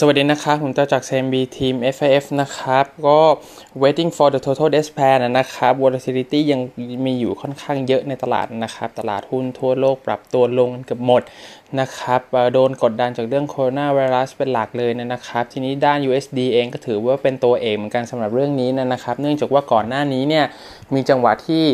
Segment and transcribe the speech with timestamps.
[0.00, 3.18] สวัสดีนะครับ ผมจะจาก CMB ทีม FIF นะครับ ก็
[3.82, 6.60] waiting for the total despair นะครับ volatility ยัง
[7.06, 11.22] มีอยู่ค่อนข้างเยอะในตลาดนะครับ ตลาดหุ้นทั่วโลกปรับตัวลงเกือบหมด
[11.80, 12.20] นะครับ
[12.54, 20.44] โดนกดดันจากเรื่องโคโรนาไวรัสเป็นหลักเลยนะครับ ทีนี้ด้าน USD เองก็ถือว่าเป็นตัวเอกเหมือนกันสำหรับเรื่องนี้นะครับ เนื่องจากว่าก่อนหน้านี้เนี่ย
[20.94, 21.64] มีจังหวะที่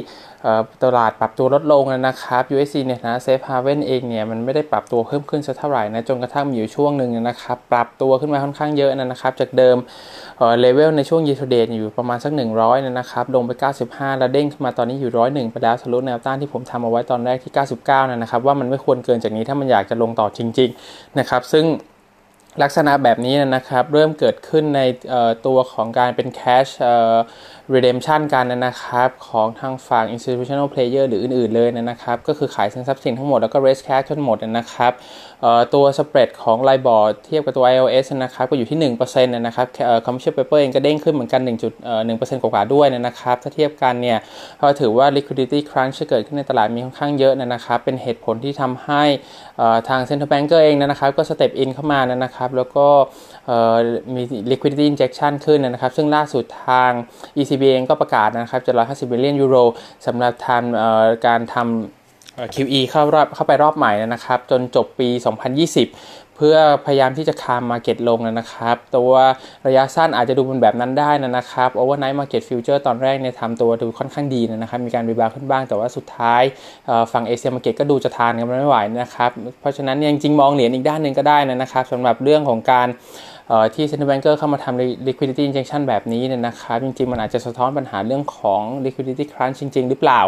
[0.85, 9.77] ตลาดปรับตัวลดลงนะครับ USD เนี่ยนะเซฟฮาเว่นเองเนี่ยมันไม่ได้ปรับตัวเพิ่มขึ้นสักเท่าไหร่นะจนกระทั่งมีอยู่ช่วงหนึ่งนะครับ ปรับตัวขึ้นมาค่อนข้างเยอะนะครับ จากเดิม
[10.61, 13.51] เลเวลในช่วงยี t เด a อยู่ประมาณสัก 100นะครับลงไป
[13.87, 21.67] 95 แล้วเด้งขึ้นมาตอนนี้อยู่ 101 ไปแล้วทะลุแนวต้านที่ผมทำเอาไว้ตอนแรกที่ 99นะครับว่ามันไม่ควรเกินจากนี้ถ้ามันอยากจะลงต่อจริง ๆนะครับ ซึ่ง
[22.63, 24.81] ลักษณะแบบนี้นะครับ เริ่มเกิดขึ้นใน
[25.47, 26.71] ตัวของการเป็น cash
[27.75, 34.93] redemption กันนะครับ ของทางฝั่ง institutional player หรืออื่น ๆ เลยนะครับ ก็คือขายสินทรัพย์สินทั้งหมดแล้วก็ raise cash ทั้งหมดนะครับ
[35.75, 39.67] ตัว spread ของ LIBOR เทียบกับตัว IOS นะครับก็อยู่ที่ 1%นะครับ
[40.05, 41.43] commercial paper เองก็เด้งขึ้นเหมือนกัน
[41.93, 44.19] 1.1%กว่าๆด้วยนะครับ ถ้าเทียบกันเนี่ย
[44.61, 49.03] ก็ถือว่า liquidity crunch ที่เกิดขึ้นในตลาดมีค่อนข้างเยอะนะครับ เป็นเหตุผลที่ทำให้
[49.89, 52.87] ทาง central banker เองนะครับก็ step in เข้ามานะครับ แล้วก็
[54.15, 56.91] มี liquidity injection ขึ้นนะครับ ซึ่งล่าสุดทาง
[57.37, 59.65] ECB เองก็ประกาศนะครับจะ150 billion euro
[60.07, 61.98] สำหรับทำการทำ
[62.55, 69.13] QE เข้ารอบเข้าไปรอบใหม่นะครับ จนจบปี 2020 เพื่อพยายามที่จะคามมาเก็ตลงนะครับ ตัว
[69.67, 76.43] ระยะสั้นอาจจะดูเป็นแบบนั้นได้นะครับ Overnight Market Future ตอนแรกเนี่ยทำตัวดูค่อนข้างดีนะครับ มีการรีบาวขึ้นบ้างแต่ว่าสุดท้าย
[77.13, 82.89] ฝั่งเอเชียมาเก็ตก็ดูจะทานกันไม่ไหวนะครับ เพราะฉะนั้นจริงๆมองเหรียญอีกด้านหนึ่งก็ได้นะครับสำหรับเรื่องของการ
[83.75, 90.21] ที่ Central Banker เข้ามาทำ liquidity injection แบบนี้เนี่ยนะครับจริงๆ มันอาจจะสะท้อนปัญหาเรื่องของ liquidity crunch จริง ๆ หรือเปล่า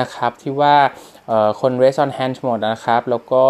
[0.00, 0.74] นะครับที่ว่า
[1.60, 3.44] คน raise on hand หมดนะครับ แล้วก็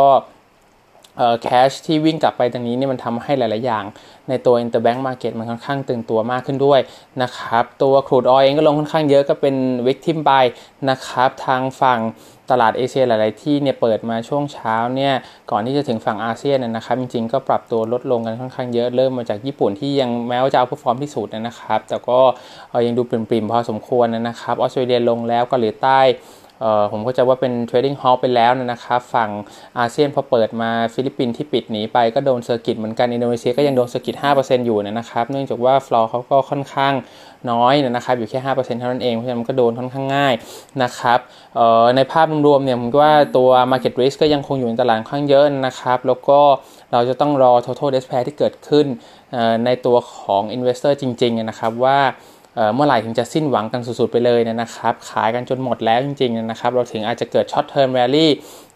[1.42, 3.84] แคชที่วิ่งกลับไปตรงนี้เนี่ยมันทำให้หลาย ๆ อย่าง
[4.28, 6.80] ในตัว interbank market มันค่อนข้างตึงตัวมากขึ้นด้วย
[7.22, 9.54] นะครับตัวครูดออยเองก็ลงค่อนข้างเยอะก็เป็น
[9.86, 10.44] victim buy
[10.90, 12.00] นะครับทางฝั่ง
[12.50, 15.14] ตลาดเอเชียหลาย ๆ ที่เนี่ยเปิดมาช่วงเช้าเนี่ย
[15.50, 22.18] ก่อนที่จะถึงฝั่งอาเซียนนะครับจริง ๆ ก็ปรับตัวลดลงกันค่อนข้างเยอะเริ่มมาจากญี่ปุ่นที่ยังแม้ว่าจะเอาผู้ฟอร์มที่สุดนะครับ แต่ก็
[22.86, 26.00] ยังดูปริ่ม ๆ พอสมควรนะครับออสเตรเลียลงแล้วเกาหลีใต้
[26.92, 29.30] ผมก็จะว่าเป็น trading halt ไปแล้วนะครับ ฝั่ง
[29.78, 36.94] อาเซียนพอเปิดมาฟิลิปปินส์ที่ปิดหนีไปก็โดน circuit เหมือนกันอินโดนีเซียก็ยังโดน circuit 5%อยู่นะครับ เนื่องจากว่าฟลอร์เขาก็ค่อนข้าง
[37.50, 40.34] น้อยนะครับอยู่แค่ 5%เท่านั้นเอง เพราะฉะนั้นมันก็โดนค่อนข้างง่าย
[40.82, 41.18] นะครับ
[41.96, 46.40] ในภาพรวมๆเนี่ยผมว่าตัว market risk ก็ยังคงอยู่ในตลาดค่อนข้างเยอะนะครับ แล้วก็
[46.92, 48.86] เราจะต้องรอ total despair ที่เกิดขึ้น
[49.64, 51.98] ในตัวของ investor จริงๆนะครับว่า
[52.74, 58.32] เมื่อไหร่ถึงจะสิ้นหวังกันสุดๆไปเลยนะครับ ขายกันจนหมดแล้วจริงๆนะครับ เราถึงอาจจะเกิด short term rally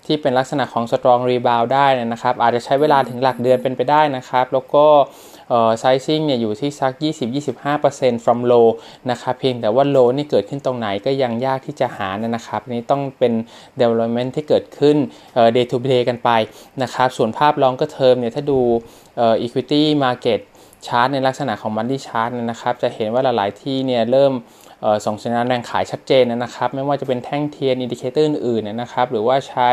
[0.06, 4.86] ที่เป็นลักษณะของ strong rebound ได้นะครับ อาจจะใช้เวลาถึงหลักเดือนเป็นไปได้นะครับ แล้วก็
[5.78, 6.92] sizing เนี่ยอยู่ที่สัก
[7.58, 8.68] 20-25% from low
[9.10, 13.32] นะครับ เพียงแต่ว่า low นี่เกิดขึ้นตรงไหนก็ยังยากที่จะหานะครับ นี่ต้องเป็น
[13.80, 14.96] development ที่เกิดขึ้น
[15.56, 16.30] day to day กันไป
[16.82, 18.60] นะครับ ส่วนภาพ long term เนี่ยถ้าดู
[19.44, 20.40] equity market
[20.86, 24.32] chart ในลักษณะของ monthly chart นะครับ จะเห็นว่าหลาย ๆ ที่เนี่ยเริ่ม
[25.06, 29.68] ส่งสัญญาณแรงขายชัดเจนนะครับ ไม่ว่าจะเป็นแท่งเทียน indicator อื่นๆนะครับ หรือว่าใช้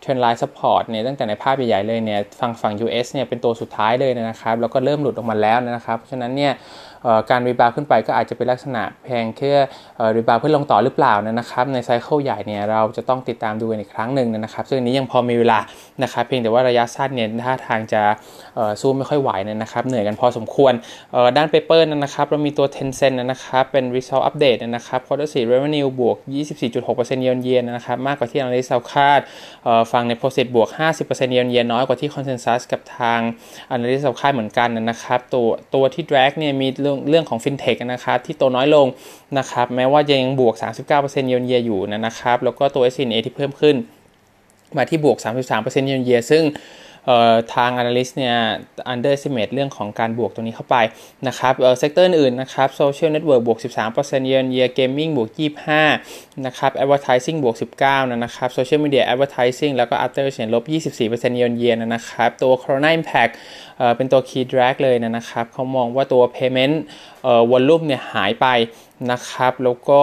[0.00, 6.52] trend line support เนี่ยตั้งแต่ในภาพใหญ่ๆเลยเนี่ยฝั่งฝั่ง US เนี่ยเป็นตัวสุดท้ายเลยนะครับ แล้วก็เริ่มหลุดออกมาแล้วนะครับ เพราะฉะนั้นเนี่ย
[7.30, 9.52] การ rebound ขึ้นไปก็อาจจะเป็นลักษณะเพียงแค่
[10.16, 15.58] rebound เพื่อลงต่อหรือเปล่านะครับ ใน cycle ใหญ่เนี่ยเราจะต้องติดตามดูกันอีกครั้งหนึ่งนะครับ ซึ่งนี้ยังพอมีเวลา
[16.02, 18.02] นะครับ เพียงแต่ว่าระยะสั้นเนี่ยท่าทางจะ
[18.80, 20.72] สู้ไม่ค่อยไหวนะครับ เหนื่อยกันพอสมควร
[21.36, 26.16] ด้าน paper นะครับเรามีตัว Tencent นะครับเป็น result update นะครับ quarter 4 revenue บวก
[26.70, 29.20] 24.6%เยนเยนนะครับ มากกว่าที่ analyst คาด
[29.92, 30.68] ฝั่งใน profit บวก
[31.00, 33.20] 50%เยนเยนน้อยกว่าที่ consensus กับทาง
[33.74, 38.86] analyst คาดเหมือนกันนะครับ ตัวตัวที่ drag เนี่ยมีเรื่องเรื่องของ fintech นะครับ ที่โตน้อยลง
[39.38, 40.54] นะครับ แม้ว่ายังบวก
[40.92, 43.76] 39%เยนเยนอยู่นะครับ แล้วก็ตัว SG&A ที่เพิ่มขึ้น
[44.76, 45.16] มาที่บวก
[45.52, 46.42] 33%เยนเยนซึ่ง
[47.54, 48.36] ทาง analyst เนี่ย
[48.92, 50.76] underestimate เรื่องของการบวกตรงนี้เข้าไป
[51.28, 53.58] นะครับ sector อื่นนะครับ social network บวก
[53.94, 55.28] 13%เยนเยีย gaming บวก
[55.86, 60.64] 25 นะครับ advertising บวก 19 นะครับ social media advertising แล้วก็ after เฉียนลบ
[61.08, 63.32] 24%เยนเยียนะครับ ตัว corona impact
[63.96, 66.76] เป็นตัว key drag เลยนะครับเขามองว่าตัว payment
[67.50, 68.46] volume เนี่ยหายไป
[69.10, 70.02] นะครับ แล้วก็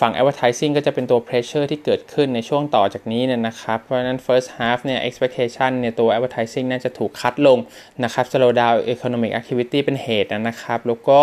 [0.00, 7.58] ฝั่ง advertising ก็จะเป็นตัว pressure ที่เกิดขึ้นในช่วงต่อจากนี้เนี่ยนะครับ เพราะฉะนั้น first half เนี่ย expectation เนี่ยตัว advertising น่าจะถูกคัดลง
[8.04, 11.18] นะครับ slow down economic activity เป็นเหตุนะครับ แล้วก็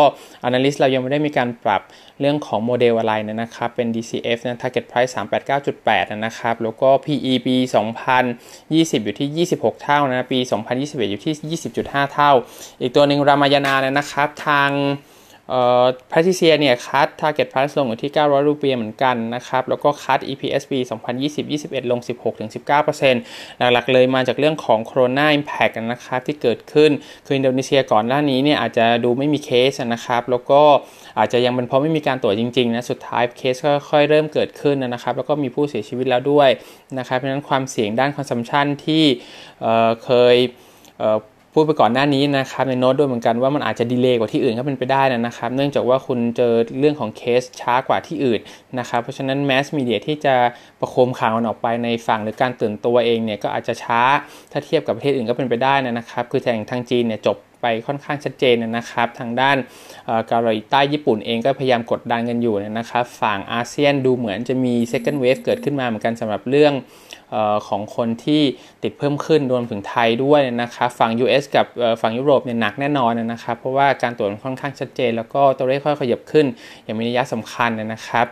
[0.47, 1.81] analyst เรายังไม่ได้มีการปรับ
[2.19, 5.11] เรื่องของโมเดลอะไรนะครับ เป็น DCF นะ target price
[5.67, 7.55] 389.8 นะครับ แล้วก็ PE ปี
[8.31, 10.39] 2020 อยู่ที่ 26 เท่านะ ปี
[10.75, 12.31] 2021 อยู่ที่ 20.5 เท่า
[12.81, 14.71] อีกตัวหนึ่งรามายานานะครับ ทาง
[15.49, 20.79] เอ่อพาทิเซียเนี่ยคัด target price ลงอยู่ที่ 900 รูเปียเหมือนกันนะครับ แล้วก็ cut EPS ปี
[21.35, 21.99] 2020-21 ลง
[22.65, 26.91] 16-19%หลักๆเลยมาจากเรื่องของ corona impact นะครับที่เกิดขึ้น
[27.25, 30.61] คืออินโดนีเซียก่อนหน้านี้เนี่ยอาจจะดูไม่มีเคสนะครับ แล้วก็
[31.17, 36.49] อาจจะยังเป็นเพราะไม่มีการตรวจจริงๆนะ สุดท้ายเคสก็ค่อยเริ่มเกิดขึ้นนะครับ แล้วก็มีผู้เสียชีวิตแล้วด้วย
[36.99, 39.03] นะครับ เพราะฉะนั้นความเสี่ยงด้าน consumption ที่
[40.03, 40.35] เคย
[41.59, 48.39] พูดไปก่อนหน้านี้นะครับในโน้ตด้วยเหมือนกันว่ามันอาจจะดีเลย์กว่าที่อื่นก็เป็นไปได้นะครับ เนื่องจากว่าคุณเจอเรื่องของเคสช้ากว่าที่อื่น
[48.79, 50.35] นะครับ เพราะฉะนั้นแมสมีเดียที่จะ
[50.79, 54.01] ประโคมข่าวมันออกไปในฝั่งหรือการตื่นตัวเองเนี่ยก็อาจจะช้า
[54.51, 59.57] ถ้าเทียบกับประเทศอื่นก็เป็นไปได้นะครับ คือแต่งทางจีนเนี่ยจบไปค่อนข้างชัดเจนนะครับ ทางด้าน
[60.27, 66.73] เกาหลีใต้ญี่ปุ่นเองก็พยายามกดดันกันอยู่นะครับ ฝั่งอาเซียนดูเหมือนจะมี second wave เกิดขึ้นมาเหมือนกันสำหรับเรื่อง
[67.67, 68.41] ของคนที่
[68.83, 71.65] ติดเพิ่มขึ้นรวมถึงไทยด้วยนะครับฝั่ง US กับ
[72.01, 76.45] ฝั่งยุโรปเนี่ยหนักแน่นอนนะครับ เพราะว่าการตรวจค่อนข้างชัดเจน แล้วก็ตัวเลขค่อยขยับขึ้น
[76.83, 78.25] อย่างมีนัยสำคัญนะครับ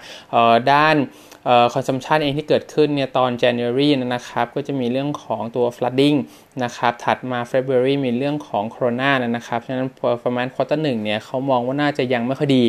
[0.72, 0.96] ด้าน
[1.74, 6.18] consumption เองที่เกิดขึ้นเนี่ยตอน January นะครับก็จะมีเรื่องของตัว flooding
[6.64, 12.64] นะครับถัดมา February มีเรื่องของโคโรนานะครับฉะนั้น performance quarter 1เนี่ยเขามองว่าน่าจะยังไม่ค่อยดี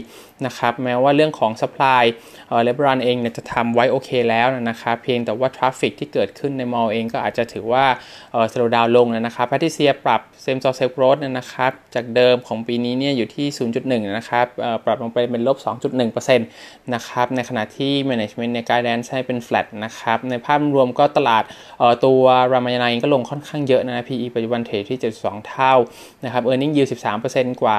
[0.46, 2.04] นะครับแม้ว่าเรื่องของ supply
[2.48, 7.84] เออเลบารันเองเนี่ยจะทำไว้โอเคแล้วนะครับเพียงแต่ว่า traffic ที่เกิดขึ้นใน mall เองก็อาจจะถือว่า
[8.32, 13.46] เอ่อ slow down ลงนะครับพาทิเซียปรับ same store sales growth นะครับจากเดิมของปีนี้เนี่ยอยู่ที่
[13.76, 14.46] 0.1 นะครับ
[14.84, 15.56] ปรับลงไปเป็นลบ
[16.02, 16.38] 2.1%
[16.94, 21.44] นะครับในขณะที่ management เนี่ย guidance ให้เป็น flat นะครับในภาพรวมก็ตลาด
[22.04, 22.22] ตัว
[22.52, 25.74] รามายนาเองก็ลงค่อนข้างเยอะนะ PE ปัจจุบัน trade ที่ 72 เท่า
[26.24, 26.88] นะครับ earning yield
[27.24, 27.78] 13%กว่า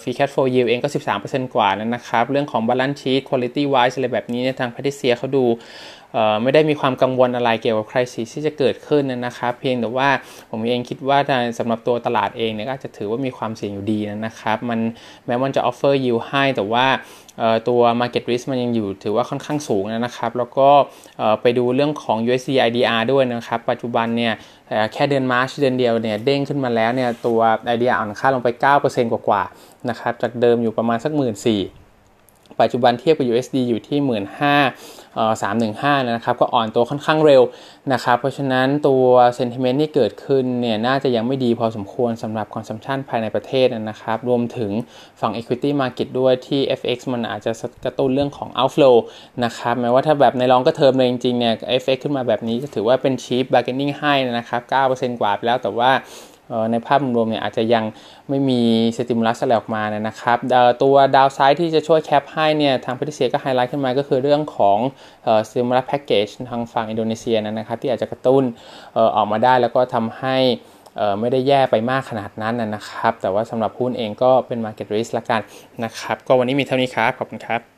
[0.00, 0.88] free cash flow yield เองก็
[1.22, 5.44] 13%กว่านะครับ เรื่องของ balance sheet quality wise อะไรแบบนี้ทางแพทิเซียเขาดู
[6.42, 10.08] ไม่ได้มีความกังวลอะไรเกี่ยวกับคริสิสที่จะเกิดขึ้นนะครับ เพียงแต่ว่า
[10.50, 11.18] ผมเองคิดว่า
[11.58, 14.80] สำหรับตัวตลาดเองเนี่ยก็จะถือว่ามีความเสี่ยงอยู่ดีนะครับมัน
[15.26, 16.86] แม้มันจะ offer yield ให้แต่ว่า
[17.68, 20.68] ตัว market risk มันยังอยู่ถือว่าค่อนข้างสูงนะครับ แล้วก็
[21.42, 24.32] ไปดูเรื่องของ USD IDR ด้วยนะครับ ปัจจุบันเนี่ย
[24.92, 27.38] แค่เดือนมาร์ชเดือนเดียวเนี่ยเด้งขึ้นมาแล้วเนี่ยตัว
[27.74, 28.48] IDR อ่อนค่าลงไป
[28.82, 31.85] 9%กว่าๆนะครับจากเดิมอยู่ประมาณสัก 1 4 0 0 0
[32.60, 34.22] ปัจจุบันเทียบกับ USD อยู่ที่ 1 5 0 0
[34.68, 37.42] 0 315นะครับ ก็อ่อนตัวค่อนข้างเร็ว
[37.92, 39.04] นะครับ เพราะฉะนั้นตัว
[39.38, 44.70] sentiment ที่เกิดขึ้นเนี่ยน่าจะยังไม่ดีพอสมควรสำหรับ consumption ภายในประเทศนะครับ รวมถึง
[45.20, 47.52] ฝั่ง equity market ด้วยที่ FX มันอาจจะ
[47.84, 48.96] กระตุ้นเรื่องของ outflow
[49.44, 55.90] นะครับแม้ว่าถ้าแบบในรองก็เทอมเลยจริงๆเนี่ย FX ขึ้นมาแบบนี้จะถือว่าเป็น cheap bargaining ให้นะครับ9%กว่าไปแล้วแต่ว่า
[56.72, 57.84] ในภาพรวมเนี่ยอาจจะยัง
[58.28, 58.60] ไม่มี
[58.96, 60.38] สติมูลัสอะไรออกมานะครับ
[60.82, 64.78] ตัวดาวไซด์ที่จะช่วยแคปให้เนี่ยทางพิเศษก็ไฮไลท์ขึ้นมาก็คือเรื่องของ
[65.46, 68.44] สติมูลัสแพ็กเกจทางฝั่งอินโดนีเซียนะครับที่อาจจะกระตุ้น
[69.16, 70.36] ออกมาได้แล้วก็ทำให้
[71.20, 75.40] ไม่ได้แย่ไปมากขนาดนั้นนะครับ แต่ว่าสำหรับหุ้นเองก็เป็น Market Risk ละกัน
[75.84, 77.75] นะครับ ก็วันนี้มีเท่านี้ครับ ขอบคุณครับ